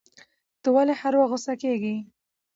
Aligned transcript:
ته 0.61 0.67
ولي 0.75 0.93
هر 1.01 1.13
وخت 1.19 1.29
غوسه 1.31 1.53
کیږی 1.63 1.95